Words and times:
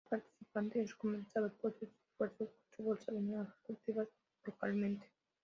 Cada 0.09 0.17
participante 0.19 0.81
es 0.81 0.89
recompensado 0.93 1.53
por 1.57 1.77
sus 1.77 1.87
esfuerzos 2.09 2.49
con 2.75 2.79
una 2.87 2.89
bolsa 2.89 3.11
de 3.11 3.21
naranjas 3.21 3.55
cultivadas 3.61 4.09
localmente. 4.45 5.05